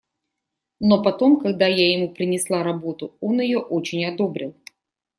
[0.79, 4.55] Но потом, когда я ему принесла работу, он ее очень одобрил.